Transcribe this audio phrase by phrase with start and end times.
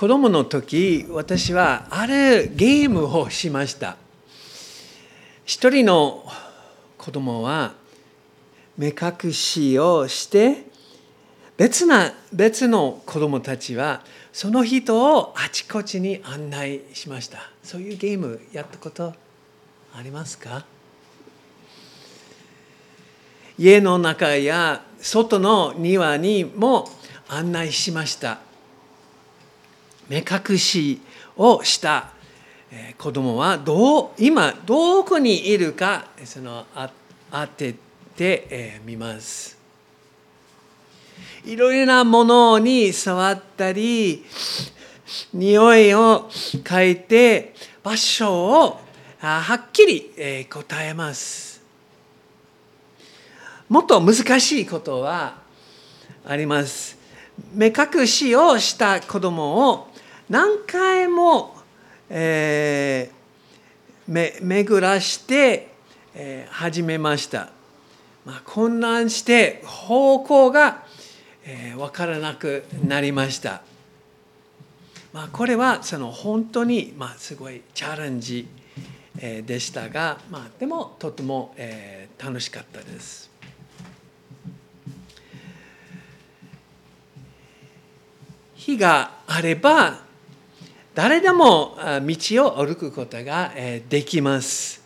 [0.00, 3.98] 子供の時私はあるゲームをしました。
[5.44, 6.24] 一人の
[6.96, 7.74] 子供は
[8.78, 10.64] 目隠しをして
[11.58, 14.02] 別な別の子供たちは
[14.32, 17.50] その人をあちこちに案内しました。
[17.62, 19.12] そういうゲームやったこと
[19.94, 20.64] ありますか？
[23.58, 26.88] 家の中や外の庭にも
[27.28, 28.40] 案内しました。
[30.10, 31.00] 目隠し
[31.36, 32.10] をした
[32.98, 36.66] 子供はどう今どこにいるかその
[37.30, 37.76] 当て
[38.16, 39.56] てみます。
[41.44, 44.24] いろいろなものに触ったり
[45.32, 48.34] 匂いを嗅いで場所
[48.64, 48.80] を
[49.20, 51.62] はっきり答えます。
[53.68, 55.36] もっと難しいことは
[56.26, 56.98] あります。
[57.54, 59.89] 目隠しをした子供を
[60.30, 61.56] 何回も、
[62.08, 65.72] えー、巡らして、
[66.14, 67.48] えー、始めました、
[68.24, 70.84] まあ、混乱して方向が、
[71.44, 73.62] えー、分からなくなりました、
[75.12, 78.46] まあ、これはその本当に、まあ、すごいチャレンジ、
[79.16, 83.28] でしたが、まあ、でもとても、えー、楽しかったです。
[88.54, 90.08] 火があれば
[91.02, 93.52] 誰でも道を歩くことが
[93.88, 94.82] できます。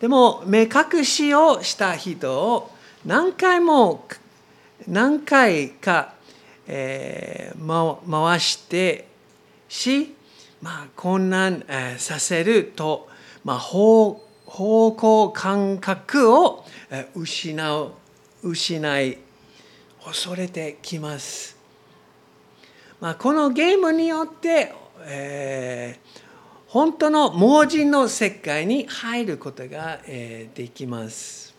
[0.00, 2.70] でも目隠しをした人を
[3.04, 4.06] 何回も
[4.88, 6.14] 何回か、
[6.66, 7.52] え、
[8.10, 9.06] 回して
[9.68, 10.14] し、
[10.62, 11.62] まあ、混乱
[11.98, 13.06] させると、
[13.44, 16.64] まあ、方方向感覚を
[17.14, 17.92] 失う
[18.42, 19.18] 失い
[20.02, 21.54] 恐れてきます。
[22.98, 26.20] まあ、このゲームによって、えー、
[26.66, 31.54] 本当の盲人の世界に入ることが、えー、できます。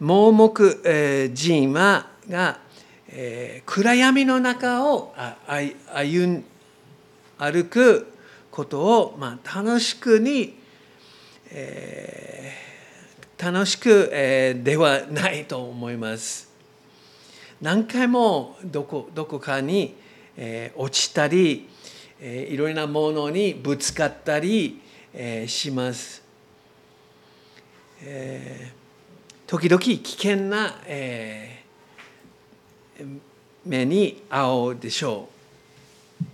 [0.00, 2.60] 盲目、えー、人はが、
[3.08, 5.12] えー、暗闇の中を
[5.46, 6.42] 歩
[7.36, 8.12] 歩く
[8.50, 10.54] ことを、まあ、楽しくに、
[11.50, 16.48] えー、楽しく、えー、ではないと思います。
[17.60, 19.94] 何回もどこどこかに、
[20.40, 21.68] えー、落ちたり、
[22.20, 24.80] えー、いろいろなものにぶつかったり、
[25.12, 26.22] えー、します。
[28.02, 33.18] えー、時々危険な、えー、
[33.66, 35.28] 目に遭うでしょ
[36.22, 36.24] う。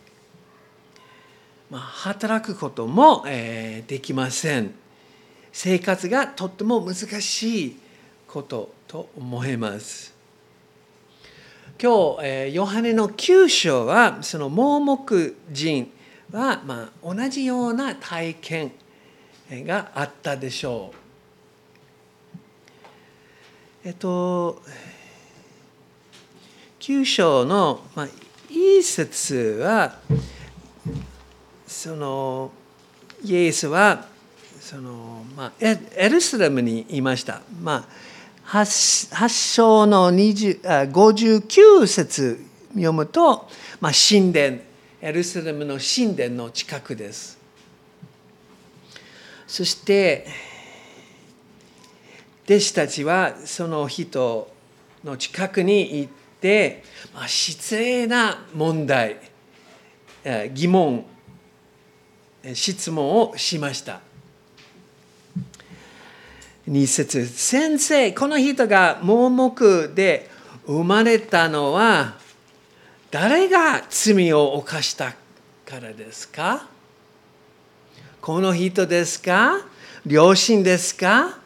[1.71, 4.75] まあ、働くことも、えー、できません。
[5.51, 7.77] 生活がとっても難しい
[8.29, 10.14] ことと思います。
[11.81, 15.91] 今日、えヨハネの9章はその盲目人
[16.31, 18.73] は、まあ、同じような体験
[19.51, 20.93] があったでしょ
[23.85, 23.89] う。
[23.89, 24.63] えっと
[26.79, 28.09] 9章の、まあ、
[28.51, 29.99] いい説は
[31.67, 32.53] その
[33.25, 34.07] イエスは
[34.61, 37.43] その、まあ、エルサレムにいました。
[37.61, 38.14] まあ
[38.47, 42.45] 8章の59節
[42.75, 43.49] 読むと、
[43.81, 44.59] まあ、神殿
[45.01, 47.39] エルサレムの神殿の近くです。
[49.47, 50.27] そして
[52.45, 54.53] 弟子たちはその人
[55.03, 56.83] の近くに行って、
[57.15, 59.17] まあ、失礼な問題
[60.53, 61.05] 疑問
[62.53, 64.01] 質問をしました。
[66.69, 67.27] 2節。
[67.27, 70.31] 先生この人が盲目で
[70.67, 72.15] 生まれたのは
[73.11, 75.15] 誰が罪を犯した
[75.67, 76.67] からですか？
[78.21, 79.61] この人ですか？
[80.07, 81.39] 両親ですか？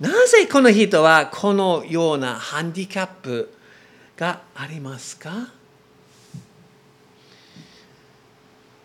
[0.00, 3.54] なぜこの人はこのようなハンディキャップ
[4.16, 5.30] がありますか？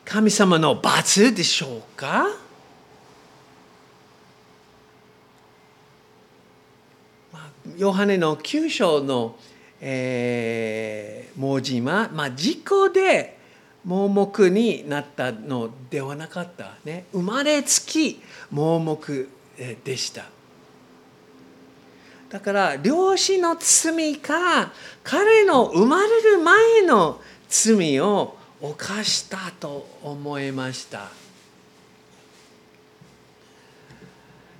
[0.06, 2.28] 神様の罰でしょうか？
[7.78, 9.36] ヨハネの9章の、
[9.82, 13.38] えー、盲人は、まあ、事故で
[13.86, 18.22] 盲目になったのではなかった、ね、生まれつき
[18.52, 19.30] 盲目
[19.84, 20.26] でした。
[22.30, 24.72] だから両親の罪か
[25.04, 31.08] 彼の生まれる前の罪を犯したと思いました、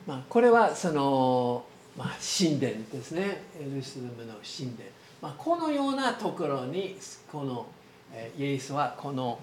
[0.08, 1.66] まあ、これはその
[2.00, 4.90] まあ、神殿ですねエルサレムの神殿、
[5.22, 6.96] まあ、このようなところに
[7.30, 7.68] この、
[8.38, 9.38] イエスはこの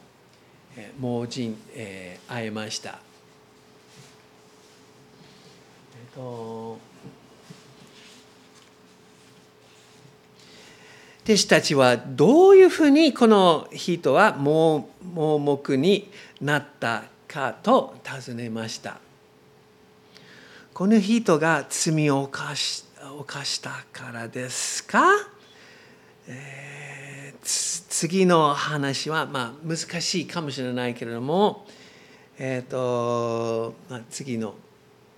[0.98, 1.54] 盲人
[2.26, 2.90] 会えました。
[2.90, 2.94] え
[6.12, 6.78] っと
[11.24, 16.10] 弟子たちはどういうふうにこの人は盲目に
[16.40, 19.05] なったかと尋ねました。
[20.76, 22.84] この人が罪を犯し
[23.18, 25.06] 犯したからですか、
[26.28, 27.36] えー、
[27.88, 31.64] 次の話は、まあ、難しいかもしれないけれども、
[32.38, 34.52] えーとまあ、次の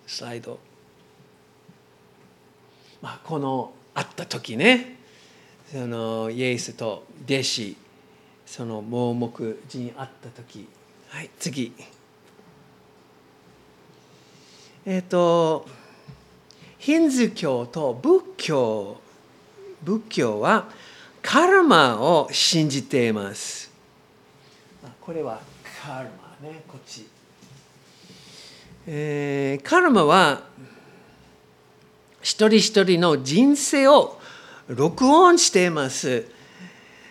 [0.07, 0.61] スライド、
[3.03, 4.95] まあ、この会った時ね
[5.73, 7.77] そのイエスと弟子
[8.47, 10.69] その盲目人に会った時。
[11.09, 11.73] はい次。
[14.91, 15.67] えっ、ー、と
[16.79, 18.97] ヒンズ教と仏教。
[19.83, 20.71] 仏教は
[21.21, 23.71] カルマを信じています。
[24.99, 25.43] これは
[25.85, 26.09] カル
[26.43, 26.63] マね。
[26.67, 27.07] こっち、
[28.87, 30.41] えー、カルマは
[32.23, 34.19] 一人一人の人生を
[34.69, 36.25] 録音しています。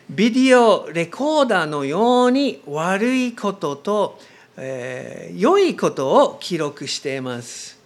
[0.09, 4.19] ビデオレコーダーのように悪いことと、
[4.57, 7.77] えー、良いことを記録しています。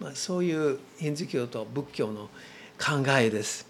[0.00, 2.28] まあ、そういうヒンズ教と仏教の
[2.78, 3.66] 考えです。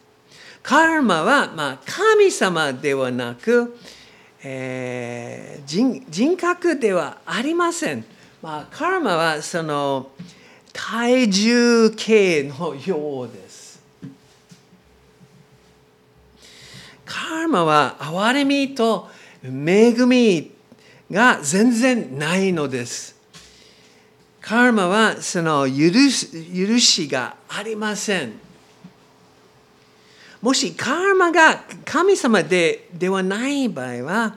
[0.62, 3.76] カルマは、まあ、神様ではなく、
[4.42, 8.04] えー、人人格ではありません。
[8.40, 10.10] まあ、カルマはその
[10.72, 13.82] 体重計のようです。
[17.04, 19.10] カーマは憐れみと
[19.44, 20.53] 恵み
[21.10, 23.14] が全然ないのです。
[24.40, 28.32] カーマはその許許しがありません。
[30.42, 34.36] もしカーマが神様でではない場合は、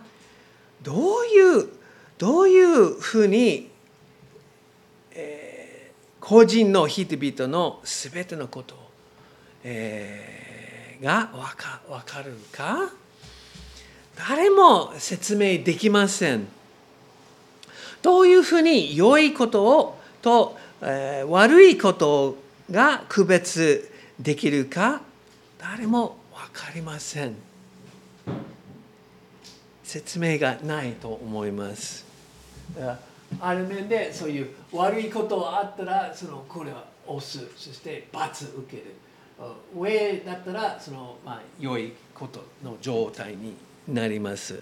[0.81, 1.69] どういう、
[2.17, 3.69] どういうふうに、
[5.11, 8.77] えー、個人の人々のすべてのことを、
[9.63, 10.37] えー
[11.03, 12.91] がわかわかるか？
[14.17, 16.47] 誰も説明できません。
[18.01, 22.37] どういうふうに良いことをと、えー、悪いこと
[22.71, 25.01] が区別できるか
[25.59, 27.35] 誰も分かりません。
[29.83, 32.05] 説明がないと思います。
[33.39, 38.95] ある面でそういう悪いことがあったらそのこれは押すそして罰受ける
[39.75, 43.55] 上だったらその、まあ、良いことの状態に
[43.87, 44.59] なります。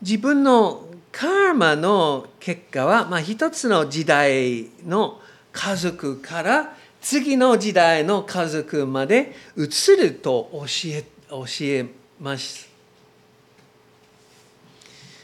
[0.00, 5.20] 自分のカーマの結果は、まあ、一つの時代の
[5.52, 11.86] 家族から次の時代の家族まで移ると教え教え
[12.20, 12.68] ます。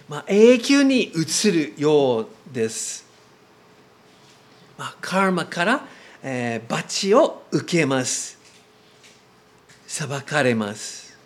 [0.08, 3.04] まあ、永久に移るようです。
[4.78, 5.86] まあ、カーマから、
[6.22, 8.37] えー、罰を受けます。
[9.88, 11.16] 裁かれます。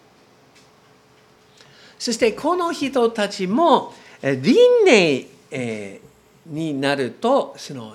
[1.99, 3.93] そしてこの人たちも
[4.23, 4.55] 輪
[4.85, 6.01] 廻、え、
[6.47, 7.95] になるとその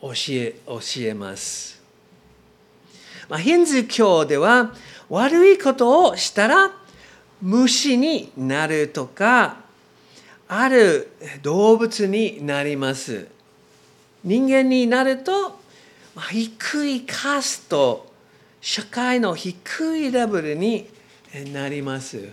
[0.00, 1.80] 教え教えます。
[3.28, 4.72] まあ、ヒンズー教では
[5.08, 6.70] 悪いことをしたら
[7.40, 9.62] 虫になるとか
[10.48, 11.10] ある
[11.42, 13.26] 動物になります。
[14.22, 15.60] 人間になると、
[16.14, 18.11] まあ、低いカスト
[18.64, 20.88] 社会の低いレベルに
[21.52, 22.28] なります。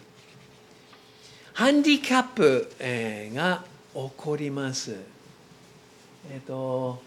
[1.53, 2.71] ハンディキャップ
[3.35, 3.63] が
[3.95, 4.95] 起こります。
[6.31, 7.01] えっ、と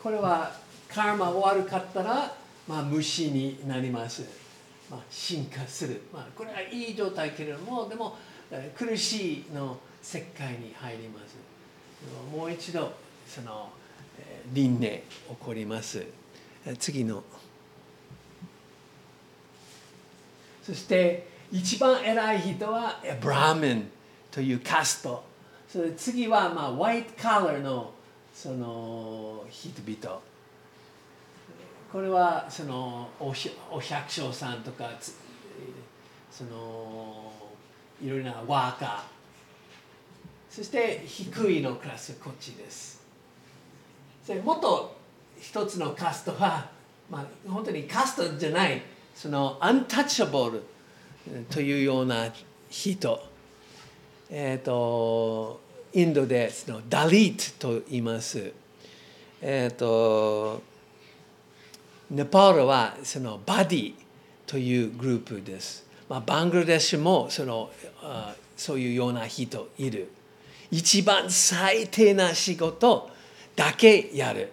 [0.00, 0.52] これは
[0.88, 2.36] カーマ悪かったら、
[2.68, 4.22] まあ、虫になります、
[4.88, 8.16] まあ、進化する、まあ、これはいい状態けれどもでも
[8.78, 11.36] 苦しいの世界に入ります。
[12.32, 12.92] もう一度
[13.26, 13.70] その
[14.52, 15.04] 輪廻起
[15.40, 16.06] こります。
[16.78, 17.24] 次の
[20.66, 23.88] そして一番偉い人はブラーメン
[24.32, 25.22] というカスト。
[25.68, 27.92] そ次はまあホワイトカラーの
[28.34, 30.20] その人々。
[31.92, 33.32] これはそのお
[33.70, 34.90] お百姓さんとか
[36.32, 37.32] その
[38.02, 39.00] いろいろなワーカー。
[40.50, 43.04] そして低いのクラスこっちです。
[44.42, 44.96] もっと
[45.40, 46.68] 一つのカストは、
[47.08, 48.82] まあ、本当にカストじゃない。
[49.16, 50.62] そのアンタッチャブル
[51.48, 52.28] というような
[52.68, 53.18] 人、
[54.28, 55.58] えーと、
[55.94, 58.52] インドでそのダリートと言います。
[59.40, 60.62] えーと、
[62.10, 63.94] ネパールはそのバディ
[64.46, 65.86] というグループです。
[66.10, 67.70] まあ、バングラデシュもその
[68.02, 70.10] あそういうような人いる。
[70.70, 73.08] 一番最低な仕事
[73.54, 74.52] だけやる。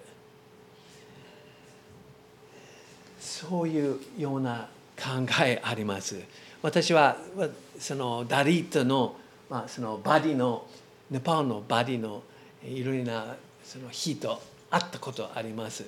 [3.50, 6.18] そういうような考えあります。
[6.62, 7.18] 私は
[7.78, 9.16] そのダリートの,、
[9.50, 10.66] まあそのバディの
[11.12, 12.24] ネパールのバディの
[12.64, 15.84] いろいろなその人会ったことあります。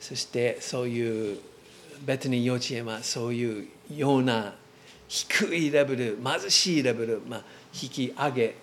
[0.00, 1.38] そしてそういう
[2.04, 4.54] 別に幼稚園はそういうような
[5.08, 7.42] 低いレベル貧しいレベル、まあ、
[7.72, 8.54] 引き上げ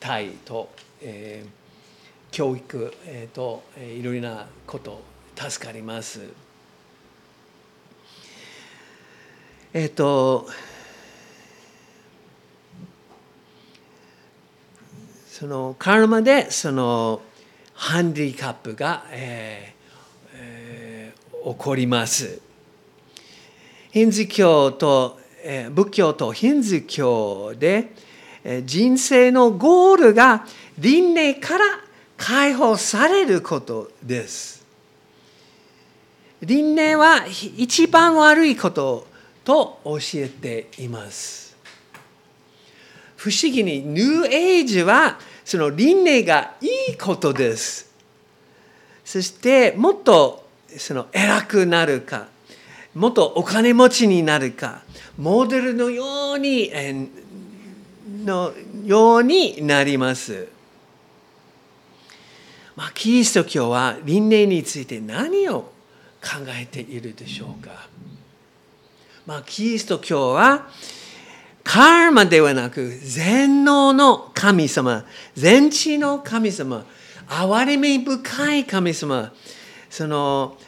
[0.00, 0.68] たいと、
[1.00, 5.00] えー、教育、えー、といろいろなこと
[5.36, 6.43] 助かります。
[9.76, 10.46] えっ、と
[15.26, 17.20] そのカルマでその
[17.74, 22.40] ハンディカップが、えーえー、起こります。
[23.90, 27.94] ヒンズ教と、えー、仏教とヒンズ教で、
[28.44, 30.46] えー、人生のゴールが
[30.78, 31.64] 輪廻から
[32.16, 34.64] 解放されることです。
[36.42, 39.12] 輪廻は一番悪いこと
[39.44, 41.56] と教えています。
[43.16, 47.90] 不思議にニューエイジはその輪廻がいいことです。
[49.04, 52.28] そしてもっとその偉くなるか、
[52.94, 54.82] もっとお金持ちになるか、
[55.16, 56.70] モデルのように
[58.24, 58.52] の
[58.84, 60.48] ようになります。
[62.76, 65.60] まあ、キリスト教は輪廻について何を
[66.20, 67.88] 考えているでしょうか。
[69.26, 70.68] まあ、キリスト教は
[71.62, 76.84] カーマではなく全能の神様、全知の神様、
[77.26, 79.32] 憐れみ深い神様、
[79.88, 80.58] その、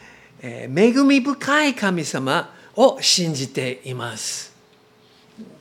[0.41, 4.55] えー、恵み深い神様を信じています。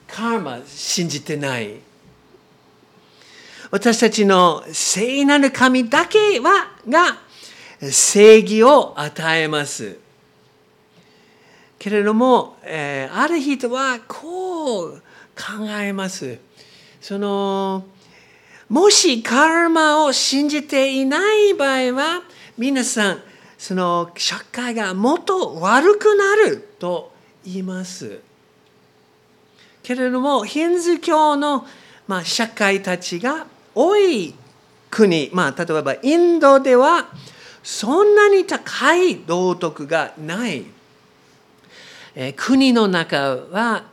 [0.09, 1.75] カーマ信じてない。
[3.71, 7.19] 私たちの聖なる神だけはが
[7.81, 10.06] 正義を与えます。
[11.79, 15.03] けれども、えー、ある人はこう
[15.37, 16.39] 考えます。
[17.01, 17.85] その
[18.69, 22.23] もしカーマを信じていない場合は
[22.59, 23.23] 皆さん
[23.57, 27.13] その社会がもっと悪くなると
[27.45, 28.21] 言います。
[29.83, 31.65] けれどもヒンズ教の、
[32.09, 34.35] まあ、社会たちが多い
[34.91, 37.07] 国、まあ、例えばインドでは
[37.63, 40.76] そんなに高い道徳がない。
[42.37, 43.85] 国の中は、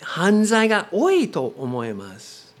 [0.00, 2.52] 犯罪が多いと思います。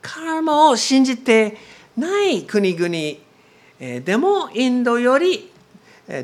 [0.00, 1.58] カーマを信じて
[1.96, 5.50] ない国々、でもインドより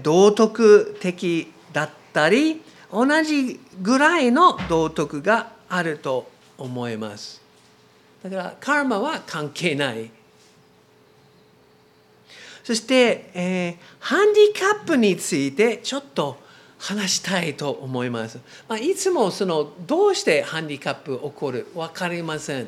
[0.03, 7.43] 道徳的だったり同じぐらいの道徳があると思います。
[8.23, 10.11] だからカーマは関係ない。
[12.65, 16.39] そして、えー、ハンディカップについてちょっと
[16.79, 18.39] 話したいと思います。
[18.69, 22.67] まあ、いつもそのどうしてハンディカップ起こる分かりません。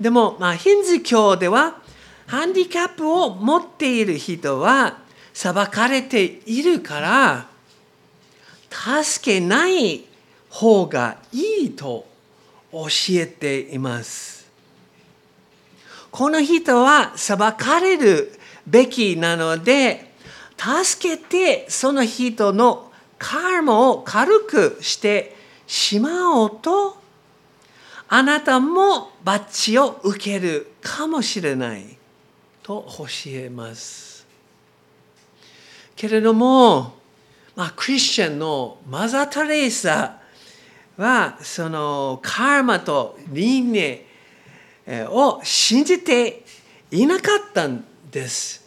[0.00, 1.78] でも、まあ、ヒンズ教では
[2.26, 4.98] ハンディカップを持っている人は
[5.32, 7.48] 裁かれているから
[8.70, 10.04] 助けない
[10.50, 12.06] 方がいいと
[12.72, 14.46] 教えています。
[16.10, 20.13] この人は裁かれるべきなので
[20.56, 26.96] 助けてその人のカーマを軽くしてしまおうと
[28.08, 31.96] あなたもバッジを受けるかもしれない
[32.62, 34.26] と教えます。
[35.96, 36.94] けれども、
[37.56, 40.20] まあ、クリスチャンのマザー・タレーサ
[40.96, 44.04] はそのカーマと輪廻
[45.08, 46.44] を信じて
[46.90, 48.63] いなかったんです。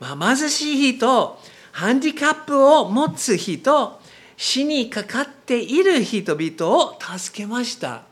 [0.00, 1.38] 貧しい人、
[1.72, 4.00] ハンディカップを持つ人、
[4.36, 8.02] 死にかかっている人々を助けました。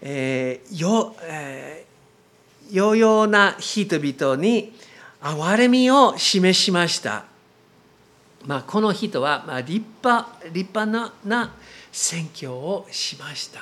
[0.00, 4.72] えー、よ、えー、よよな人々に
[5.20, 7.24] 憐れみを示しました。
[8.44, 11.54] まあ、この人は、まあ、立派立派なな
[11.90, 13.60] 宣教をしました。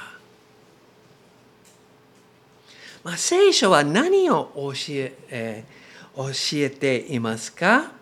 [3.04, 5.81] まあ、聖書は何を教ええー、
[6.16, 7.92] 教えていますか？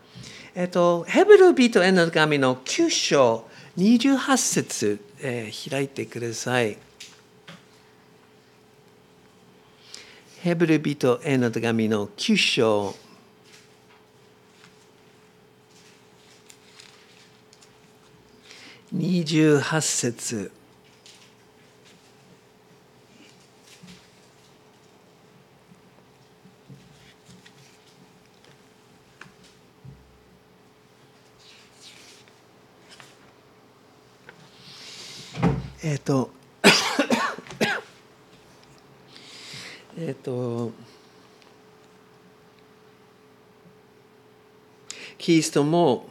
[0.54, 3.46] えっと、ヘブルビー人への手紙の9章
[3.78, 6.76] 28節、えー、開いてください。
[10.40, 12.94] ヘブルビー人への手紙の9章
[18.92, 20.50] 28節
[35.82, 36.30] えっ、と
[39.98, 40.72] えっと
[45.16, 46.06] キリストも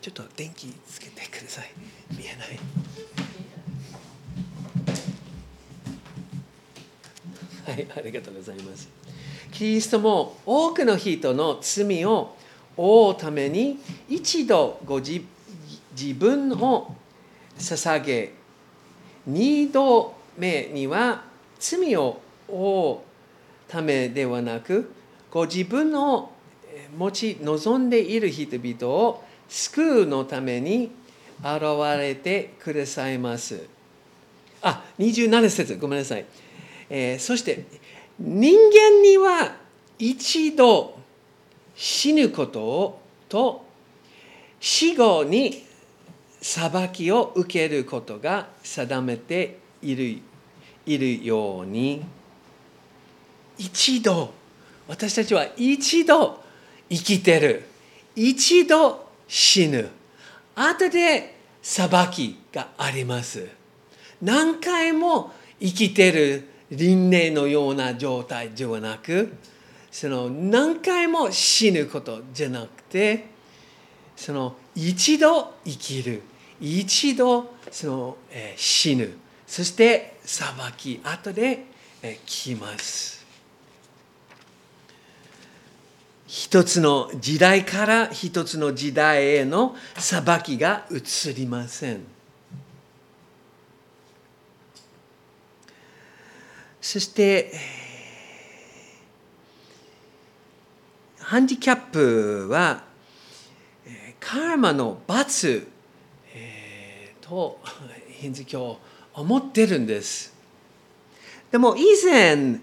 [0.00, 1.70] ちょっと電気つけてください。
[2.16, 2.58] 見えない。
[7.64, 8.88] はいありがとうございます。
[9.50, 12.36] キリストも多くの人の罪を
[12.76, 13.78] 負うために
[14.08, 15.20] 一度ご自
[15.98, 16.94] 自分を
[17.58, 18.32] 捧げ
[19.26, 21.24] 二度目には
[21.58, 22.98] 罪を負う
[23.68, 24.92] ためではなく
[25.30, 26.32] ご自分を
[26.96, 30.90] 持ち望んでいる人々を救うのために
[31.40, 31.62] 現
[31.98, 33.66] れてくださいます。
[34.62, 36.24] あ二、27節、ごめんなさい。
[36.88, 37.64] えー、そして、
[38.18, 39.56] 人間には
[39.98, 40.98] 一度
[41.74, 43.64] 死ぬことをと
[44.60, 45.64] 死後に
[46.42, 50.18] 裁きを受けることが定めている
[50.84, 52.04] いるように
[53.56, 54.34] 一度
[54.88, 56.42] 私たちは一度
[56.90, 57.64] 生きてる。
[58.14, 59.88] 一度死ぬ。
[60.54, 63.48] 後で裁きがあります。
[64.20, 69.34] 何回も生きてる輪廻のような状態ではなく
[69.90, 73.26] その何回も死ぬことじゃなくて
[74.16, 76.22] その一度生きる。
[76.64, 81.66] 一度その、え死ぬそして裁き後で、
[82.00, 83.26] え来ます
[86.28, 92.00] 一つの時代から一つの時代への裁きが移りません。
[96.80, 97.52] そして
[101.20, 102.84] ハンディキャップは
[104.18, 105.71] カーマの罰
[107.32, 107.58] と
[108.20, 108.78] ヒンズ教
[109.14, 110.34] 思ってるんです。
[111.50, 112.60] でも以前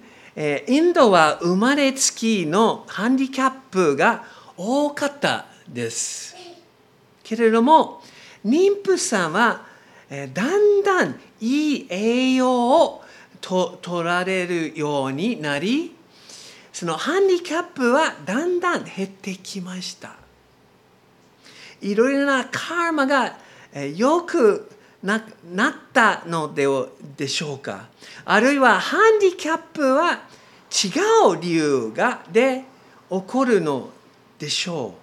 [0.68, 4.24] インドは生まれつきのハンディキャップが
[4.56, 6.36] 多かったです。
[7.24, 8.04] けれども、
[8.46, 9.66] 妊婦さんは
[10.12, 13.04] だんだんいい栄養を
[13.42, 15.96] と取られるようになり、
[16.72, 20.12] そのハンディキャップはだんだん減ってきました。
[21.82, 23.49] いろいろなカーマが
[23.96, 24.70] よく
[25.04, 26.66] ななったので
[27.16, 27.88] でしょうか
[28.26, 30.22] あるいはハンディキャップは
[30.70, 32.64] 違う理由がで
[33.10, 33.90] 起こるの
[34.38, 34.96] でしょ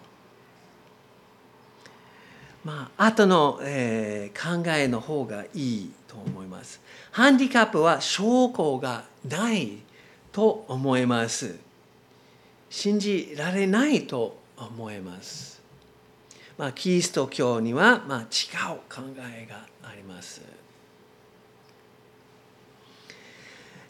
[2.64, 2.66] う。
[2.66, 6.80] まあ後の、えー、考えの方がいいと思います。
[7.12, 9.78] ハンディキャップは証拠がない
[10.32, 11.56] と思います。
[12.68, 15.55] 信じられないと思います。
[16.58, 18.24] まあ、キリスト教には、まあ、違
[18.74, 20.40] う考えがあります。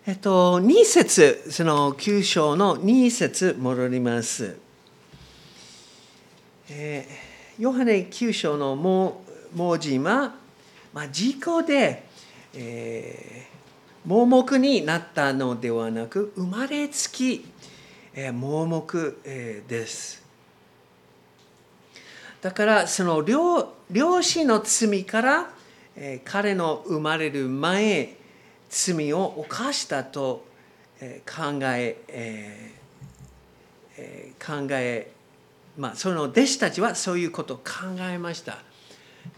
[0.05, 4.57] えっと、2節、その9章の2節戻ります。
[6.68, 10.35] えー、ヨハネ9章の文字は、
[10.92, 12.05] まあ、事故で、
[12.55, 17.46] えー、盲目になったのではなく、生まれつき、
[18.12, 20.25] えー、盲目、えー、です。
[22.40, 25.51] だから、その両両親の罪から、
[25.96, 28.16] えー、彼の生まれる前、
[28.68, 30.44] 罪を犯したと
[30.99, 32.75] 考ええ
[33.99, 35.11] え考え
[35.77, 37.62] まあその弟子たちはそういうことを考
[38.01, 38.59] えました。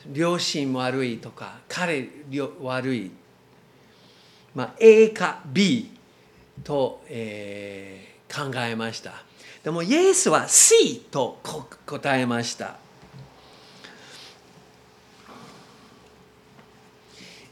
[0.06, 2.08] 両親悪いとか彼
[2.62, 3.10] 悪い。
[4.54, 5.90] まあ A か B
[6.64, 9.12] と、えー、考えました。
[9.62, 11.40] でもイエスは C と
[11.86, 12.76] 答えました。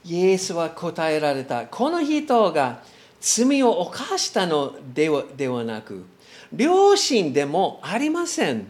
[0.07, 1.67] イエスは答えられた。
[1.67, 2.81] この人が
[3.21, 6.05] 罪を犯したのではではなく、
[6.53, 8.67] 両親でもありません。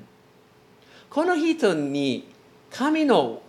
[1.10, 2.28] この人に
[2.70, 3.42] 神の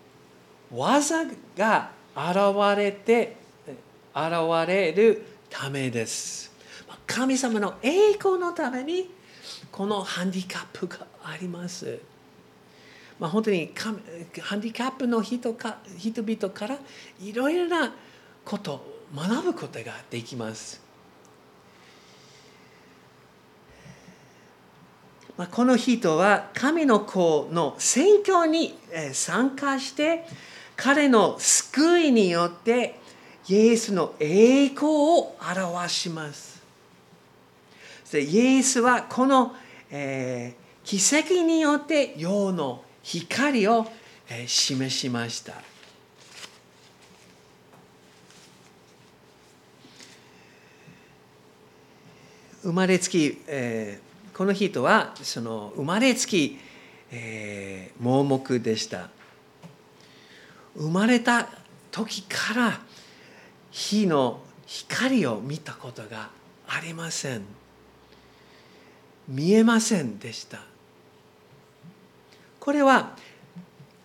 [0.74, 1.26] 技
[1.58, 3.38] が現れて、
[4.14, 4.34] 現
[4.68, 6.52] れるためです。
[7.06, 9.10] 神様の栄光のために
[9.72, 12.00] このハンディカップがあります。
[13.20, 13.72] まあ、本当に
[14.42, 16.78] ハンディキャップの人か人々から
[17.20, 17.94] いろいろな
[18.46, 20.82] こと学ぶことができます。
[25.36, 28.78] まあこの人は神の子の選挙に
[29.14, 30.26] 参加して
[30.76, 33.00] 彼の救いによって
[33.48, 36.62] イエスの栄光を表します。
[38.14, 39.56] イエスはこの、
[39.90, 43.88] え奇跡によって世の光を、
[44.46, 45.54] 示しました。
[52.62, 56.60] 生まれつき、えー、この人はその生まれつき、
[57.10, 59.10] えー、盲目でした。
[60.76, 61.48] 生まれた
[61.92, 62.82] 時から
[63.72, 66.30] 火の光を見たことが
[66.68, 67.44] ありません
[69.30, 70.60] 見えませんでした
[72.68, 73.16] これは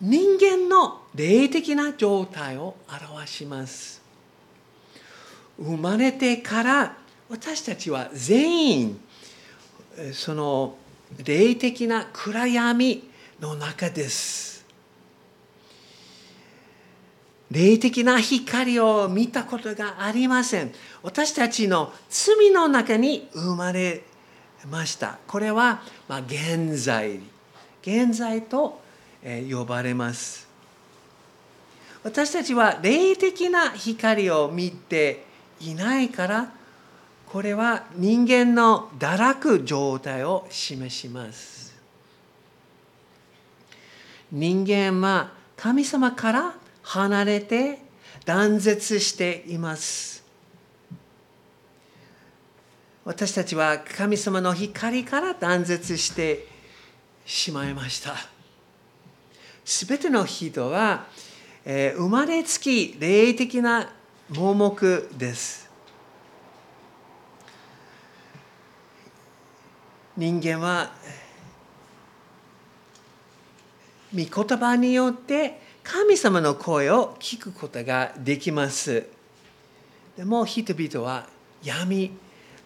[0.00, 4.00] 人間の霊的な状態を表します
[5.58, 6.96] 生まれてから
[7.28, 9.00] 私たちは全員
[10.12, 10.76] その
[11.24, 13.02] 霊的な暗闇
[13.40, 14.64] の中です
[17.50, 20.72] 霊的な光を見たことがありません。
[21.02, 24.04] 私たちの罪の中に生まれ
[24.70, 25.18] ました。
[25.26, 27.20] これは、ま、現在、
[27.82, 28.80] 現在と
[29.50, 30.48] 呼ばれます。
[32.02, 35.24] 私たちは霊的な光を見て
[35.60, 36.52] いないから、
[37.26, 41.62] これは人間の堕落状態を示します。
[44.32, 47.78] 人間は神様から離れて
[48.24, 50.24] 断絶しています
[53.04, 56.46] 私たちは神様の光から断絶して
[57.24, 58.14] しまいました
[59.64, 61.06] すべての人は、
[61.64, 63.92] えー、生まれつき霊的な
[64.30, 65.70] 盲目です
[70.16, 70.92] 人間は
[74.14, 79.06] 御言葉によって神様の声を聞くことができます。
[80.16, 81.26] でも人々は
[81.64, 82.12] 闇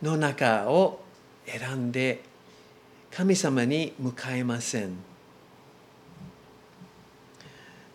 [0.02, 1.00] の中を
[1.46, 2.22] 選んで
[3.16, 4.90] 神様に向かいません。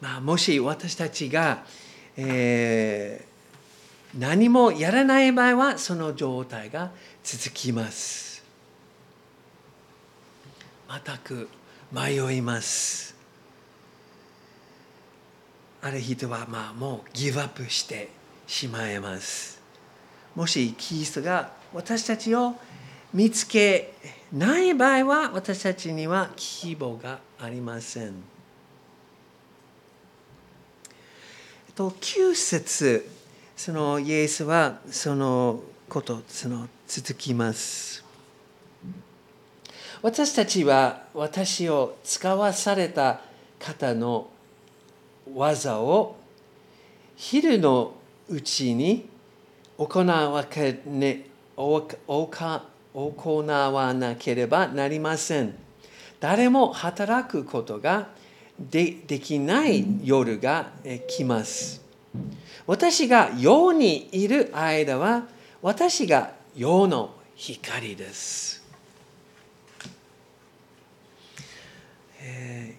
[0.02, 1.64] まあ、もし私たちが、
[2.18, 6.90] えー、何もやらない場合はその状態が
[7.24, 8.44] 続きます。
[10.90, 11.50] 全く
[11.92, 13.16] 迷います。
[15.84, 18.10] ある人はまあもうギブアップして
[18.48, 19.62] しまいます。
[20.34, 22.56] もしキリストが私たちを
[23.14, 23.94] 見つけ
[24.32, 28.14] ない場合は私たちには希望がありません。
[31.76, 33.10] と9節
[33.58, 38.04] そのイエスはそのことその続きます。
[40.02, 43.22] 私たちは私を使わされた
[43.60, 44.30] 方の
[45.34, 46.16] 技を
[47.16, 47.94] 昼の
[48.30, 49.08] うちに
[49.78, 51.88] 行わけね行
[52.94, 55.56] 行わなければなりません。
[56.20, 58.10] 誰も働くことが
[58.60, 60.72] でできない夜が
[61.08, 61.82] 来ます。
[62.68, 65.26] 私が世にいる間は
[65.62, 68.62] 私が世の光です。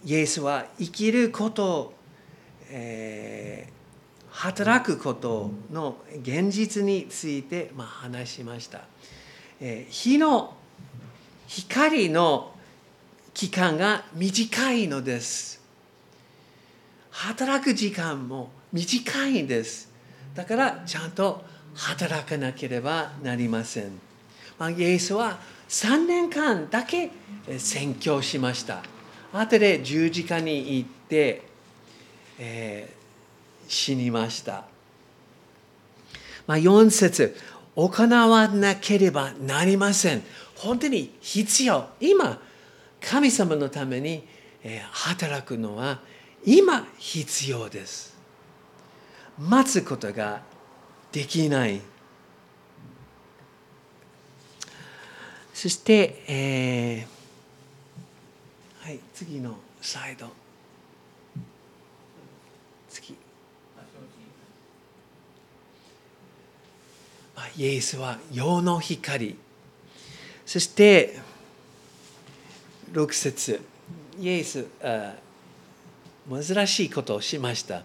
[0.04, 1.94] イエスは生きること
[2.74, 8.80] えー、働くことの現実について、まあ、話しました、
[9.90, 10.54] 火の
[11.46, 12.52] 光の
[13.32, 15.60] 期間が短いのです。
[17.10, 19.90] 働く時間も短いんです。
[20.34, 21.44] だからちゃんと
[21.74, 23.92] 働かなければなりません、
[24.58, 27.10] まあ、イエスは3年間だけ
[27.58, 28.82] 宣教しました。
[29.32, 31.52] 後で十字架に行って
[32.44, 34.64] えー、死にました。
[36.46, 37.36] まあ、4節
[37.74, 40.22] 行わなければなりません。
[40.56, 41.88] 本当に必要。
[42.00, 42.40] 今、
[43.00, 44.26] 神様のために
[44.90, 46.00] 働くのは
[46.44, 48.16] 今必要です。
[49.38, 50.42] 待つことが
[51.10, 51.80] できない。
[55.54, 60.41] そして、えー、はい、次のスライド。
[67.56, 69.36] イエスは世の光。
[70.46, 71.18] そして
[72.92, 73.60] 6節。
[74.20, 74.66] イエス
[76.28, 77.82] 珍しいことをしました。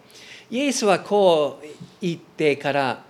[0.50, 1.66] イエスはこう
[2.02, 3.04] 言ってから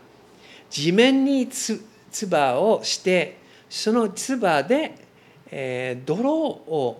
[0.70, 1.82] 地面につ
[2.28, 3.38] ばをして
[3.70, 5.08] そのつばで
[5.52, 7.00] えー、泥を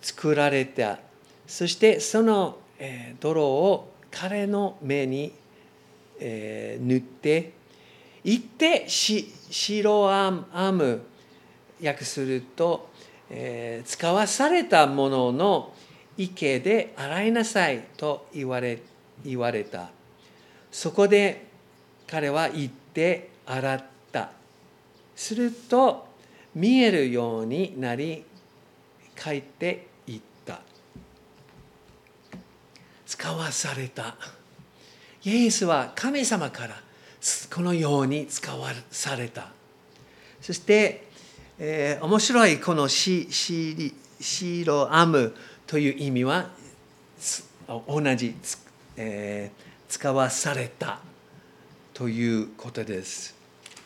[0.00, 0.98] 作られた。
[1.46, 5.32] そしてその、えー、泥を彼の目に、
[6.20, 7.52] えー、塗って
[8.24, 10.30] 行ってし白ア
[10.72, 11.02] ム
[11.82, 12.90] 訳すると、
[13.30, 15.72] えー、使わされたものの
[16.16, 18.80] 池で洗いなさいと言われ
[19.24, 19.90] 言われた。
[20.70, 21.46] そこで
[22.06, 24.30] 彼は行って洗った。
[25.16, 26.06] すると
[26.54, 28.24] 見えるようになり
[29.16, 30.60] 帰っていった。
[33.06, 34.16] 使わされた。
[35.24, 36.80] イエスは神様から
[37.52, 39.48] このように使わされた
[40.40, 41.06] そして、
[41.58, 45.34] えー、面白いこのシシリシロアム
[45.66, 46.50] という意味は
[47.86, 48.34] 同じ、
[48.96, 51.00] えー、使わされた
[51.94, 53.34] ということです。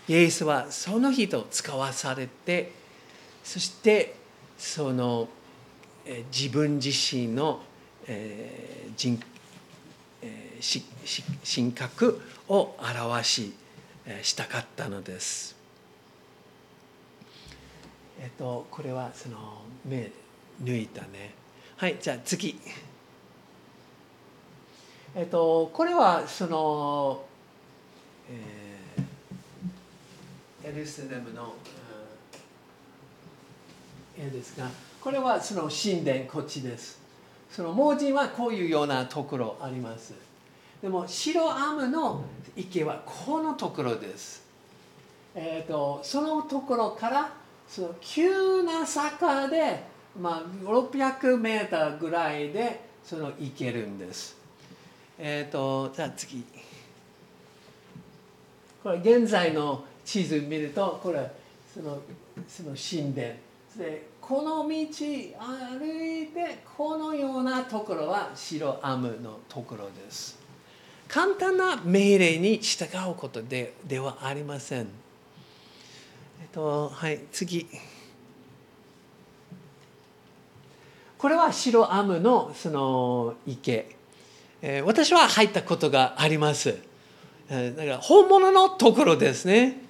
[0.06, 2.72] イエスはその人使わされて
[3.42, 4.14] そして
[4.58, 5.28] その
[6.30, 7.60] 自分自身の
[8.96, 9.18] 人
[11.44, 13.54] 神格を表し
[14.22, 15.56] したかったのです。
[18.20, 20.10] えっとこれはその目
[20.62, 21.34] 抜いたね。
[21.76, 22.58] はいじゃあ次。
[25.14, 27.24] えっとこれはその、
[28.30, 28.74] えー
[30.66, 31.52] エルサレムの
[34.18, 37.03] 絵ですがこれはその神殿こっちです
[37.54, 40.12] その盲人はこういうようなところあります。
[40.82, 42.24] でも白アムの
[42.56, 44.44] 池はこのところです、
[45.36, 47.32] えーと、そのところから
[47.68, 49.84] その急な坂で、
[50.20, 54.36] まあ、600メーターぐらいでその行けるんです。
[55.16, 56.44] えっ、ー、とじゃあ次。
[58.82, 61.30] これ現在の地図見るとこれ
[61.72, 62.00] その
[62.48, 63.28] その神殿。
[63.76, 70.38] でこの道歩いてこのようなところは白アムのところです。
[71.06, 74.80] 簡単な命令に従うことでではありません。
[74.80, 74.86] えっ
[76.50, 77.68] とはい次。
[81.18, 83.94] これは白アムのその池、
[84.62, 86.78] えー、私は入ったことがあります。
[87.50, 89.83] だから本物のところですね。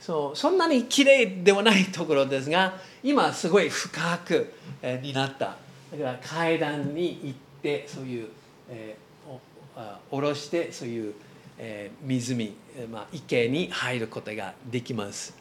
[0.00, 5.56] そうそんなに綺麗ではないところですが今すごい深く、えになった。
[5.92, 8.28] だから階段に行ってそういう、
[8.68, 11.14] えー、お下ろしてそういう、
[11.58, 12.56] えー、湖、
[12.90, 15.36] まあ、池に入ることができます、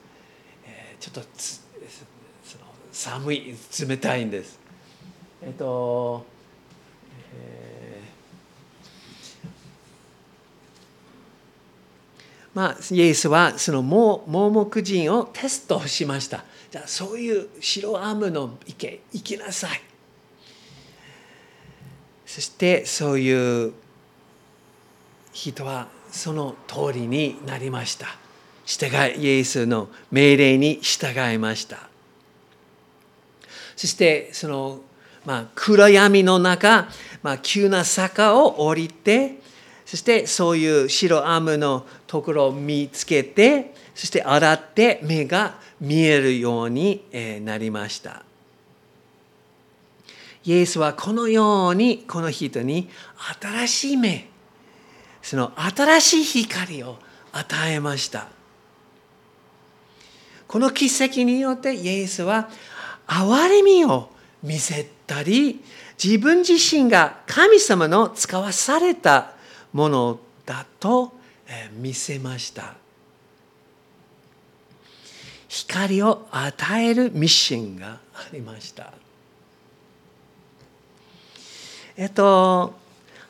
[0.66, 1.30] えー、ちょっと
[2.44, 3.56] その寒い
[3.88, 4.60] 冷たいんです。
[5.42, 6.26] えっ、と、
[7.38, 7.65] えー
[12.56, 16.46] まあ、イエスはその盲目人をテストしました。
[16.72, 19.82] じゃあそういう白アームの池行きなさい。
[22.26, 23.74] そしてそういう
[25.34, 28.08] 人はその通りになりました。
[28.66, 28.88] 従
[29.18, 31.90] いイエスの命令に従いました。
[33.76, 34.80] そしてその、
[35.26, 36.88] まあ、暗闇の中、
[37.22, 39.44] まあ、急な坂を降りて
[39.86, 47.04] そしてそういう白アームのところを見つけてそして洗って目が見えるように
[47.44, 48.24] なりました。
[50.44, 52.90] イエスはこのようにこの人に
[53.42, 54.28] 新しい目
[55.22, 56.98] その新しい光を
[57.32, 58.28] 与えました。
[60.48, 62.50] この奇跡によってイエスは
[63.08, 64.10] 憐れみを
[64.44, 65.64] 見せたり
[66.02, 69.35] 自分自身が神様の使わされた
[69.76, 71.12] ものだと
[71.74, 72.76] 見せました。
[75.50, 78.94] 光を与えるミッションがありました。
[81.98, 82.74] えっと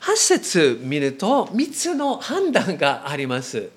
[0.00, 3.68] 8節見ると3つの判断があります。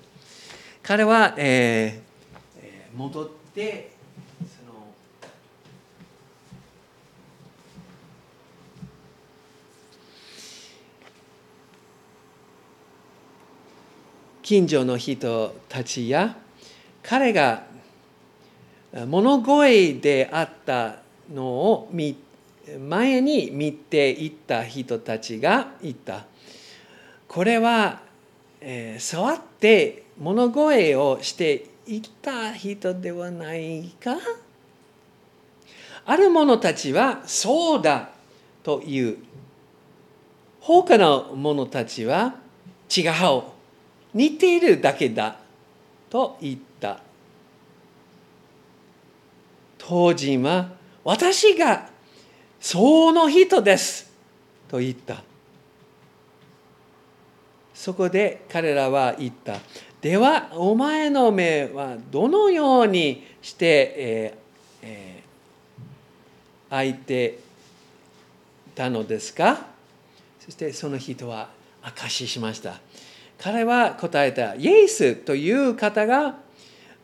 [0.80, 3.89] 彼は、えー、戻って
[14.50, 16.36] 近所の人たちや
[17.04, 17.62] 彼が
[19.06, 20.96] 物声であった
[21.32, 21.90] のを
[22.80, 26.24] 前に見ていった人たちがいた。
[27.28, 28.00] これは、
[28.60, 34.16] えー、触って物声をしていた人ではないか
[36.04, 38.10] ある者たちはそうだ
[38.64, 39.18] という。
[40.58, 42.34] 他の者たちは
[42.90, 43.59] 違う。
[44.14, 45.36] 似ているだけだ
[46.08, 47.00] と言った。
[49.82, 50.70] 法人は
[51.02, 51.88] 私が
[52.60, 54.12] その人です。
[54.68, 55.22] と言った。
[57.74, 59.56] そこで彼らは言った。
[60.00, 67.38] ではお前の目はどのようにして、えーえー、開いて
[68.74, 69.66] たのですか？
[70.38, 71.50] そしてその人は
[71.82, 72.80] 証ししました。
[73.42, 76.36] 彼は答えたイエスという方が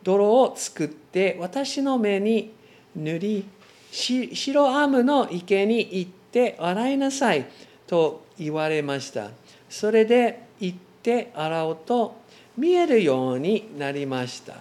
[0.03, 2.53] 泥を作って私の目に
[2.95, 3.49] 塗り
[3.91, 7.47] 白アームの池に行って洗いなさい
[7.87, 9.31] と言われました。
[9.67, 12.21] それで行って洗うと
[12.55, 14.55] 見えるようになりました、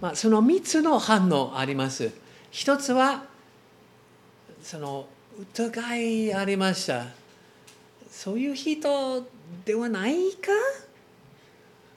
[0.00, 2.10] まあ、その3つの反応あります。
[2.50, 3.24] 一つは
[4.62, 5.06] その
[5.38, 7.06] 疑いありました。
[8.10, 9.26] そういう人
[9.64, 10.50] ではないか、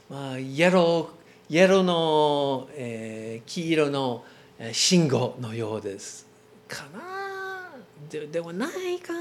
[0.10, 4.24] まあ、イエローイエローの、えー、黄色の
[4.74, 6.28] 信号のようです。
[6.68, 7.72] かな？
[8.10, 9.14] でではないか？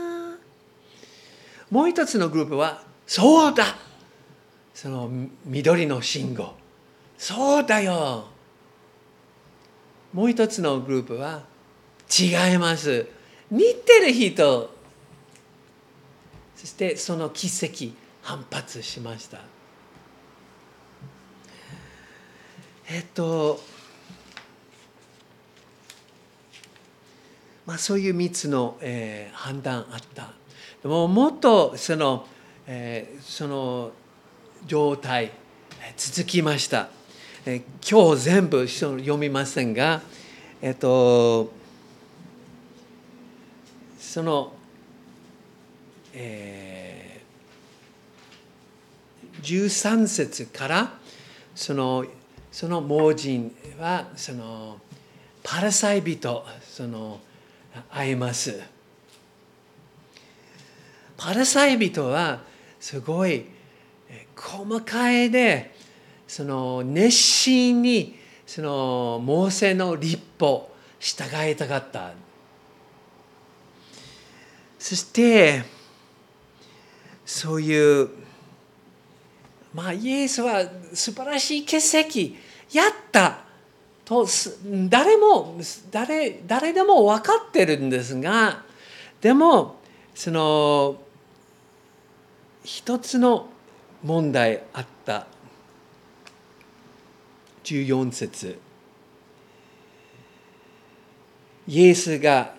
[1.70, 3.64] もう一つのグループはそうだ！
[4.74, 5.08] その
[5.44, 6.54] 緑の信号。
[7.16, 8.26] そうだよ！
[10.12, 11.42] もう一つのグループは
[12.18, 13.06] 違います。
[13.50, 14.74] 似てる人。
[16.56, 17.94] そしてその奇跡。
[18.26, 19.38] 反発しました。
[22.90, 23.60] えっと
[27.64, 30.32] まあそういう3つの、えー、判断あった。
[30.82, 32.26] でももっとその、
[32.66, 33.92] えー、その
[34.66, 35.30] 状態
[35.96, 36.88] 続きました、
[37.44, 40.00] えー、今日全部読みませんが
[40.60, 41.52] えっと
[44.00, 44.52] その、
[46.12, 46.85] えー、
[49.42, 50.98] 13節から
[51.54, 52.04] その
[52.52, 54.78] その盲人はその
[55.42, 57.20] パラサイ人その
[57.90, 58.60] 会えます。
[61.16, 62.40] パラサイ人は
[62.80, 63.46] すごい
[64.34, 65.74] 細かいで
[66.26, 72.12] その熱心にそのモーセの立法従いたかった。
[74.78, 75.62] そして
[77.24, 78.25] そういう
[79.76, 80.62] まあイエスは
[80.94, 82.34] 素晴らしい奇跡
[82.74, 83.40] やった
[84.06, 84.26] と
[84.88, 85.60] 誰も
[85.90, 88.64] 誰誰でも分かってるんですが
[89.20, 89.76] でも
[90.14, 90.96] その
[92.64, 93.50] 一つの
[94.02, 95.26] 問題あった。
[97.64, 98.58] 14節。
[101.68, 102.54] イエスが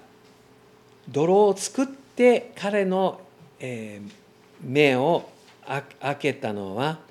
[1.10, 3.22] 泥を作って彼の、
[4.62, 5.30] 目を
[6.02, 7.07] 開けたのは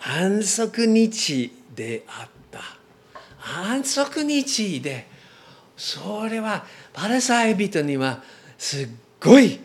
[0.00, 2.60] 安息日であった。
[3.60, 5.06] 安息日で
[5.76, 8.22] それはパラサイ人には
[8.58, 8.88] すっ
[9.20, 9.60] ごい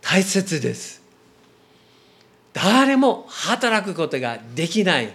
[0.00, 1.02] 大切です。
[2.52, 5.12] 誰も働くことができない。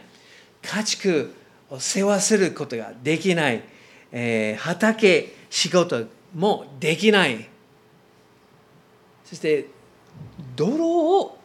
[0.62, 1.34] 家畜
[1.70, 3.64] を世話することができない、
[4.12, 6.06] えー、畑仕事
[6.36, 7.50] もできない。
[9.26, 9.68] そして
[10.56, 11.40] 泥を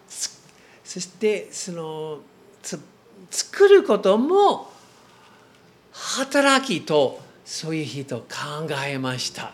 [0.85, 2.19] そしてその
[3.31, 4.71] 作ることも
[5.93, 8.27] 働きとそういう人考
[8.87, 9.53] えました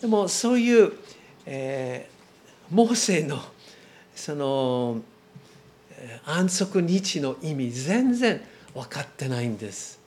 [0.00, 0.92] でもそういう、
[1.46, 3.40] えー、モーセの
[4.14, 5.00] その
[6.24, 8.40] 安息日の意味全然
[8.74, 10.02] 分かってないんです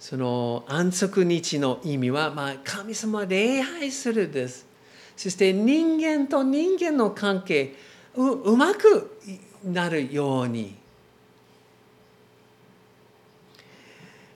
[0.00, 4.66] その安息日の意味は、まあ、神様を礼拝するです。
[5.14, 7.74] そして人間と人間の関係
[8.16, 9.20] ううまく
[9.64, 10.74] なるように。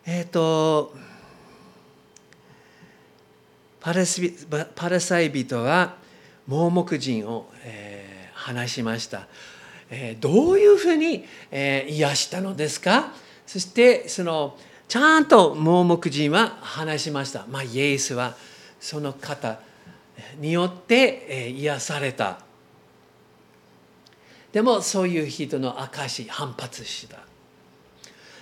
[0.06, 0.94] えっ、ー、と
[3.80, 4.20] パレス
[4.74, 5.96] パレサイ人は
[6.46, 9.26] 盲目人を、えー、話しました、
[9.88, 13.14] えー、どういうふうに、えー、癒したのですか？
[13.46, 14.58] そしてその
[14.88, 17.46] ちゃんと盲目人は話しました。
[17.48, 18.36] まあ、イエスは
[18.78, 19.58] その方
[20.38, 22.43] によって癒された。
[24.54, 27.18] でもそういう人の証反発した。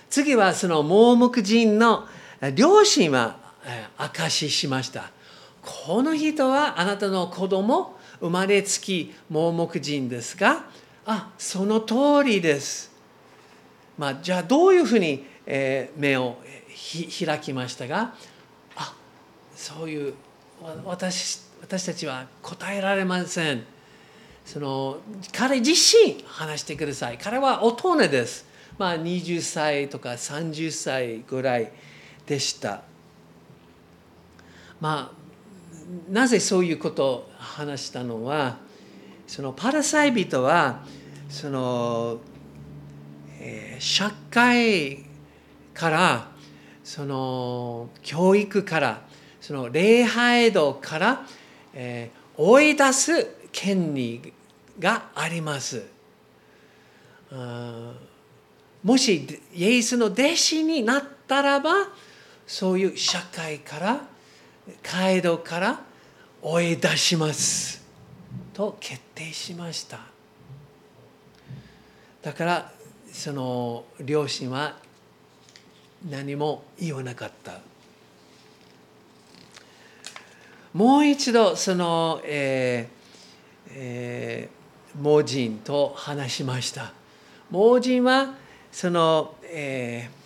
[0.09, 2.07] 次はその盲目人の
[2.55, 3.37] 両親は
[3.97, 5.11] 証ししました。
[5.61, 10.65] この人はあなたの子供生まれつき盲目人ですが、
[11.05, 12.93] あその通りです。
[13.97, 16.37] まあ、じゃあどういうふうにえ目を
[17.25, 18.13] 開きましたが
[18.75, 18.93] あ
[19.55, 20.13] そういう
[20.85, 23.63] 私私たちは答えられません
[24.45, 24.97] その
[25.31, 31.71] 彼自身話してください彼は大人ですまあ、20歳とか30歳ぐらい
[32.25, 32.81] でした。
[34.81, 35.23] まあ
[36.09, 38.57] なぜそういうことを話したのは
[39.27, 40.83] そのパラサイ人は
[41.29, 42.19] その、
[43.39, 45.05] えー、社会
[45.73, 46.27] から
[46.83, 49.01] その教育から
[49.39, 51.25] その礼拝度から、
[51.73, 54.33] えー、追い出す権利
[54.79, 55.83] があります。
[58.83, 61.71] もしイエスの弟子になったらば
[62.45, 64.01] そういう社会から
[64.83, 65.81] 街道から
[66.41, 67.81] 追い出します。
[68.53, 69.99] と決定しました。
[72.21, 72.71] だから
[73.11, 74.75] その両親は
[76.09, 77.59] 何も言わなかった。
[80.73, 83.02] もう一度その、えー
[83.75, 86.93] えー、盲人と話しました。
[87.49, 88.35] 盲人は
[88.71, 90.23] その、えー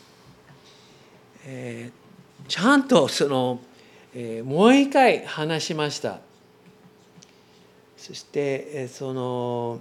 [1.46, 3.60] えー、ちゃんとその、
[4.14, 6.20] えー、もう一回話しました。
[7.96, 9.80] そして、えー、その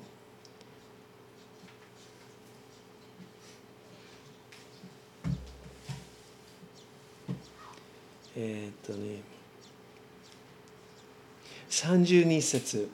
[8.37, 9.21] えっ、とね
[11.71, 12.89] 32節。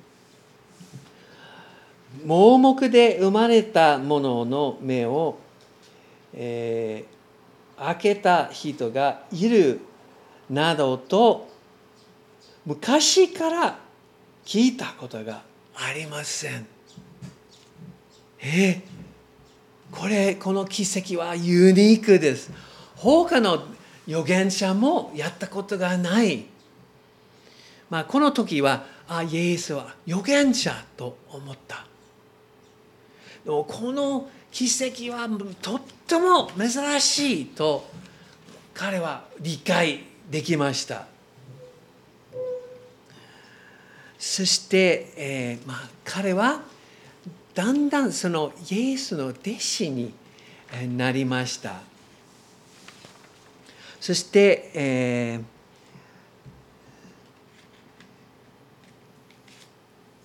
[2.24, 5.38] 盲目で生まれた者のの目を、
[6.34, 9.80] えー、開けた人がいる
[10.50, 11.48] などと
[12.66, 13.78] 昔から
[14.44, 15.42] 聞いたことが
[15.74, 16.66] ありません。
[18.40, 22.52] えー、これこの奇跡はユニークです。
[22.96, 23.64] 他の
[24.06, 26.44] 預言者もやったことがない。
[27.88, 31.91] まあ、この時はあイエスは預言者と思った。
[33.44, 35.28] でもこの奇跡は
[35.60, 37.86] とっても珍しいと
[38.74, 41.06] 彼は理解できました。
[44.18, 46.62] そして、えーまあ、彼は
[47.54, 50.14] だんだんそのイエスの弟子に
[50.96, 51.80] なりました。
[54.00, 55.40] そして、え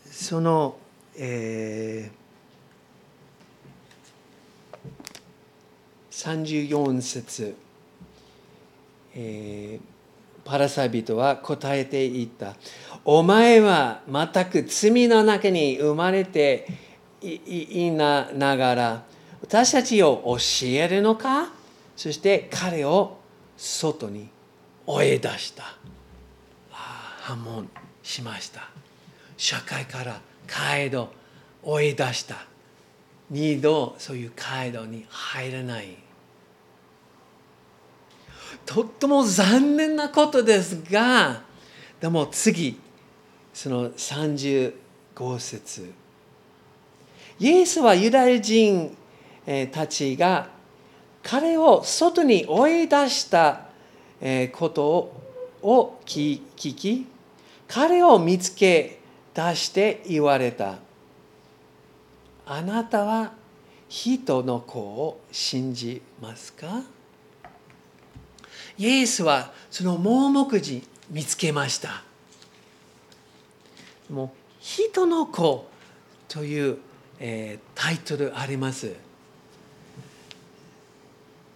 [0.08, 0.78] ー、その、
[1.16, 2.27] えー、
[6.18, 7.56] 34節、
[9.14, 12.56] えー、パラサビトは答えていった。
[13.06, 16.68] お前は全く罪の中に生まれて
[17.22, 19.04] いながら
[19.42, 21.54] 私たちを教えるのか？
[21.96, 23.20] そして彼を
[23.56, 24.28] 外に
[24.88, 25.78] 追い出した。
[26.72, 27.70] 破門
[28.02, 28.68] しました。
[29.38, 31.10] 社会から街道
[31.62, 32.38] 追い出した。
[33.30, 36.07] 二度そういう街道に入らない。
[38.68, 41.42] とっても残念なことですが
[42.00, 42.80] でも次
[43.54, 44.74] その35
[45.40, 45.92] 節。
[47.40, 48.96] イエスはユダヤ人
[49.72, 50.50] たちが
[51.24, 53.62] 彼を外に追い出した
[54.54, 55.14] こと
[55.64, 57.08] を聞き
[57.68, 59.00] 彼を見つけ
[59.34, 60.76] 出して言われた。
[62.46, 63.34] あなたは
[63.90, 66.84] 人の子を信じますか？
[68.78, 72.04] イエスはその盲目児見つけました
[74.10, 75.68] もう人の子
[76.28, 76.78] という、
[77.20, 78.94] えー、タイトルあります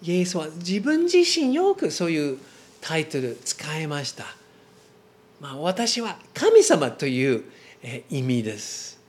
[0.04, 2.40] イエスは自分自身よくそういう
[2.82, 4.26] タイトル使いました。
[5.40, 7.44] まあ、私は神様という
[8.10, 9.00] 意味です。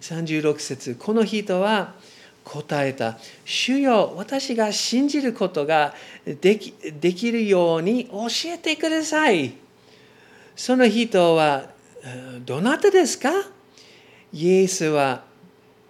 [0.00, 1.94] 36節この人は
[2.44, 5.94] 答えた「主よ私が信じることが
[6.40, 9.54] できできるように教えてください」
[10.54, 11.70] その人は
[12.44, 13.30] 「どなたですか?」
[14.32, 15.24] イエスは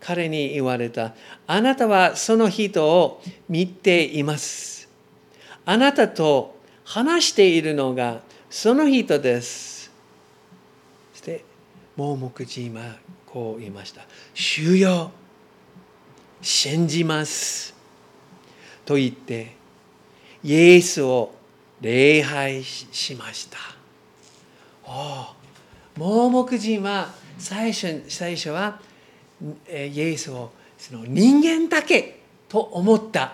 [0.00, 1.14] 彼に言われた。
[1.46, 4.86] あなたはその人を見ています。
[5.64, 9.90] あなたと話しているのがその人です。
[11.14, 11.42] そして、
[11.96, 14.02] 盲目人はこう言いました。
[14.34, 15.10] 主よ、
[16.44, 17.74] 信じます。
[18.84, 19.56] と言って、
[20.42, 21.34] イエスを
[21.80, 23.58] 礼拝しました。
[24.84, 25.34] お
[25.96, 28.78] 盲目人は最初最初は
[29.66, 32.20] イエスをその人間だけ
[32.50, 33.32] と思った。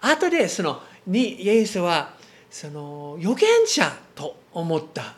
[0.00, 0.80] 後でその
[1.12, 2.14] イエスは
[2.50, 5.16] その預言者と思った。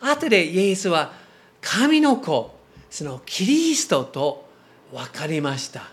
[0.00, 1.12] 後でイエスは
[1.60, 2.52] 神の子、
[2.90, 4.49] そのキリストと
[4.92, 5.90] 分かりました。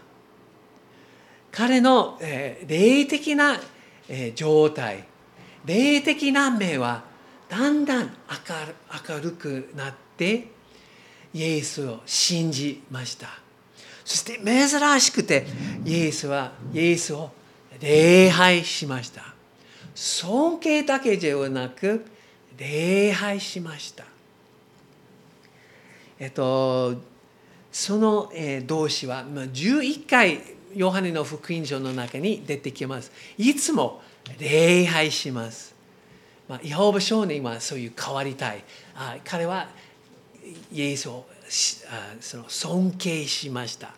[1.52, 3.60] 彼の、え、霊的な、
[4.10, 5.06] え、状態
[5.68, 7.04] 霊的な目は
[7.50, 8.10] だんだん
[9.10, 10.48] 明るくなって
[11.34, 13.28] イエスを信じました。
[14.06, 15.46] そして珍しくて
[15.84, 17.32] イエスはイエスを
[17.82, 19.34] 礼拝しました。
[19.94, 22.06] 尊敬だけではなく
[22.58, 24.06] 礼拝しました。
[26.18, 26.96] えっと
[27.78, 28.32] その
[28.66, 30.42] 動詞は11回
[30.74, 33.12] ヨハネの福音書の中に出てきます。
[33.38, 34.02] いつも
[34.40, 35.76] 礼拝します。
[36.50, 38.64] まあ、イホーバ少年はそういう変わりたい。
[38.96, 39.70] あ彼は
[40.74, 41.28] イエスを
[41.92, 43.94] あその尊敬しました。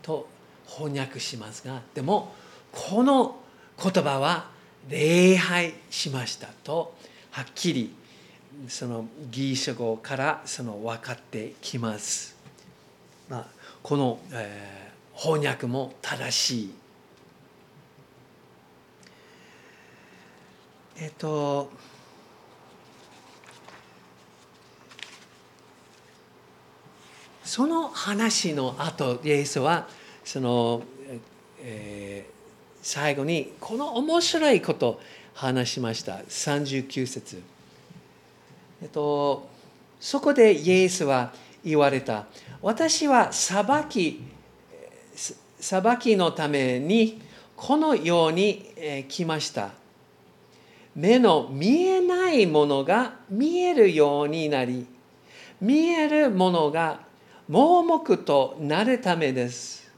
[0.00, 0.26] と
[0.66, 2.32] 翻訳しますがでも
[2.72, 3.36] この
[3.78, 4.48] 言葉は
[4.88, 6.48] 礼拝しました。
[6.64, 6.94] と
[7.32, 7.94] はっきり
[8.68, 12.37] そのギリシャ語からその分かってきます。
[13.28, 13.46] まあ、
[13.82, 16.74] この、えー、翻訳も正しい。
[21.00, 21.70] えっと
[27.44, 29.88] その話の後イエスは
[30.24, 30.82] その、
[31.62, 35.00] えー、最後にこの面白いことを
[35.34, 36.16] 話しました。
[36.16, 37.42] 39節。
[38.82, 39.48] えっと
[40.00, 41.32] そこでイエスは
[41.64, 42.26] 言われた。
[42.62, 44.22] 私は裁き
[45.60, 47.20] 裁きのために
[47.56, 48.72] このように
[49.08, 49.70] 来ました
[50.94, 54.86] 目の見えないものが見えるようになり
[55.60, 57.00] 見えるものが
[57.48, 59.90] 盲目となるためです。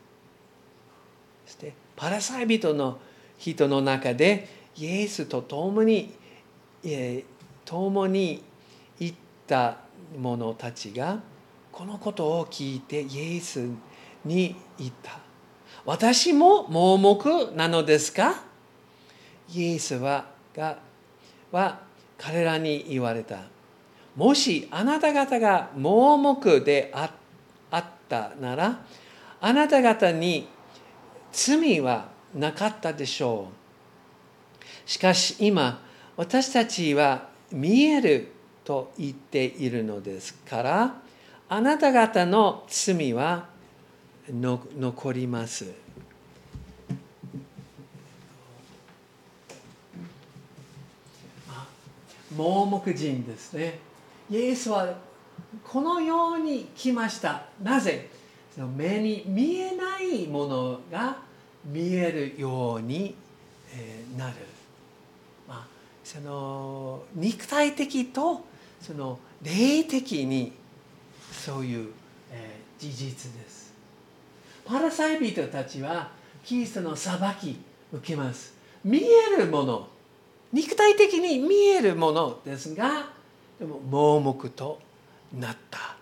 [1.47, 2.99] そしてパラサイ人の
[3.37, 6.15] 人の中でイエスと共に
[7.65, 8.43] 共に
[8.99, 9.79] 行った
[10.17, 11.21] 者たちが
[11.81, 13.67] このことを聞いてイエス
[14.27, 15.19] に言った。
[15.87, 18.43] 私も盲目なのですか？
[19.51, 20.77] イエスはが
[21.51, 21.81] は
[22.19, 23.45] 彼らに言われた。
[24.15, 27.11] もしあなた方が盲目であ
[27.75, 28.85] ったなら
[29.41, 30.49] あなた方に
[31.33, 33.49] 罪はなかったでしょ
[34.87, 35.83] うしかし今
[36.19, 38.33] 私たちは見える
[38.65, 40.95] と言っているのですから
[41.53, 43.47] あなた方の罪は
[44.31, 45.67] 残ります。
[52.37, 53.81] 盲目人ですね。
[54.31, 54.95] イエスは
[55.65, 57.43] このように来ました。
[57.61, 58.09] なぜ？
[58.57, 61.17] 目に見えないものが
[61.65, 63.17] 見えるように
[64.17, 64.35] なる、
[65.49, 65.67] まあ、
[66.05, 68.45] その肉体的と
[68.81, 70.53] その霊的に
[71.41, 71.89] そういう、
[72.31, 73.73] えー、事実です。
[74.67, 76.11] パラサイ人たちは
[76.45, 77.59] キリストの裁き
[77.93, 78.55] 受けます。
[78.85, 79.89] 見えるもの
[80.53, 83.11] 肉体的に見えるものですが
[83.59, 84.81] でも盲目と
[85.33, 85.97] なった。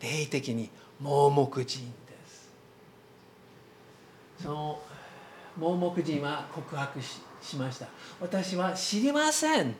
[0.00, 2.50] 霊的に盲目人です。
[4.42, 4.80] その
[5.58, 7.86] 盲目人は告白ししました。
[8.18, 9.74] 私は知りません。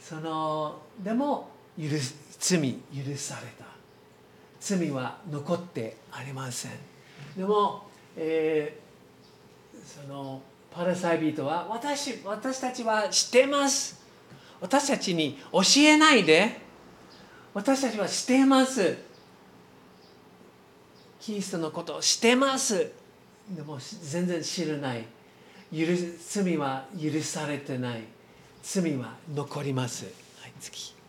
[0.00, 1.88] そのでも許
[2.38, 3.64] 罪許された。
[4.60, 6.72] 罪は残ってありません。
[7.36, 14.00] でも、えー、そのパラサイ人は私私たちは知ってます。
[14.60, 16.60] 私たちに教えないで。
[17.52, 18.96] 私たちはしてます。
[21.20, 22.92] キリストのことをしてます。
[23.50, 25.04] でも全然知らない。
[25.72, 25.86] 許
[26.28, 28.02] 罪は許されてない。
[28.62, 30.04] 罪は残ります。
[30.04, 30.99] はい次。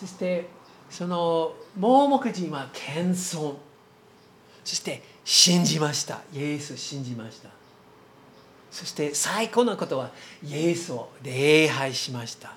[0.00, 0.48] そして
[0.88, 3.54] その盲目人は謙遜。
[4.64, 6.22] そして信じました。
[6.32, 7.50] イエス信じました。
[8.70, 10.10] そして最高のことは
[10.42, 12.52] イエスを礼拝しました。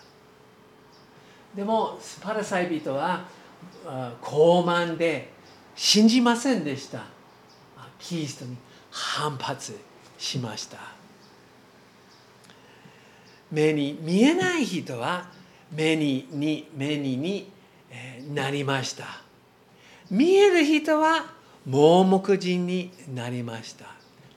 [1.54, 3.26] でもスパラサイ人は
[4.22, 5.34] 傲慢で
[5.76, 7.04] 信じませんでした。
[8.00, 8.56] キリストに
[8.90, 9.78] 反発
[10.18, 10.78] しました。
[13.52, 15.28] 目に見えない人は
[15.76, 17.52] 目にに目にに
[18.34, 19.22] なりました。
[20.10, 21.34] 見える人は
[21.66, 23.86] 盲目人になりました。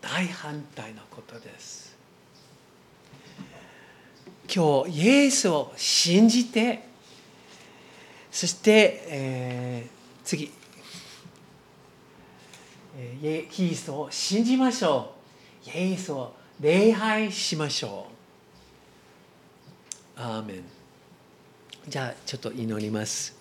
[0.00, 1.96] 大反対のことです。
[4.54, 6.86] 今日イエスを信じて
[8.30, 10.52] そして、えー、次。
[13.50, 15.14] キリスを信じましょ
[15.66, 15.70] う。
[15.70, 18.08] イエスを礼拝しましょ
[20.16, 20.20] う。
[20.20, 20.75] アーメン。
[21.88, 23.36] じゃあちょっと祈ります。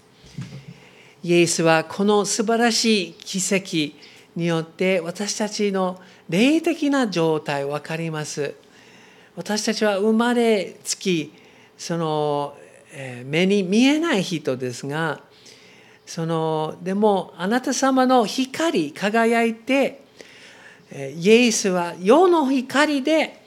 [1.23, 3.97] イエスはこの素晴らしい奇跡
[4.35, 8.53] によって私たちの霊的な状態分かります。
[9.35, 11.33] 私たちは生まれつき
[11.75, 12.55] その
[13.25, 15.21] 目に見えない人ですが
[16.05, 20.03] そのでもあなた様の光輝いて
[20.93, 23.41] イエスは世の光で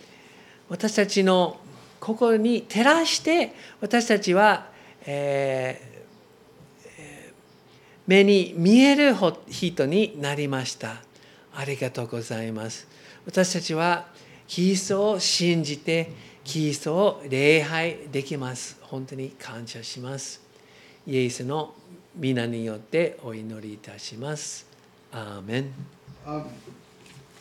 [0.68, 1.60] 私たちの
[2.00, 4.68] 心に照らして私たちは、
[5.10, 7.32] えー、
[8.06, 9.14] 目に見える
[9.48, 11.00] 人になりました。
[11.54, 12.86] ありがとうございます。
[13.24, 14.08] 私たちは
[14.46, 16.12] キリストを信じて
[16.44, 18.76] キリストを礼拝できます。
[18.82, 20.42] 本当に感謝します。
[21.06, 21.72] イエスの
[22.14, 24.66] 皆によってお祈りいたします。
[25.10, 25.72] アーメン。